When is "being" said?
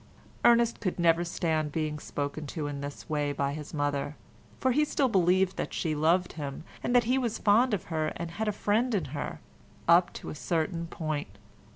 1.71-1.99